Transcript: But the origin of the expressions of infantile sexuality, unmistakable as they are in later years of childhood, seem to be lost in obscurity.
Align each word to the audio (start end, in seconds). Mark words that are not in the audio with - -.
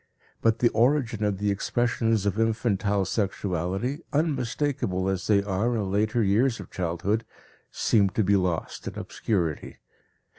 But 0.41 0.57
the 0.57 0.69
origin 0.69 1.23
of 1.23 1.37
the 1.37 1.51
expressions 1.51 2.25
of 2.25 2.39
infantile 2.39 3.05
sexuality, 3.05 3.99
unmistakable 4.11 5.07
as 5.07 5.27
they 5.27 5.43
are 5.43 5.75
in 5.75 5.91
later 5.91 6.23
years 6.23 6.59
of 6.59 6.71
childhood, 6.71 7.23
seem 7.71 8.09
to 8.17 8.23
be 8.23 8.35
lost 8.35 8.87
in 8.87 8.97
obscurity. 8.97 9.77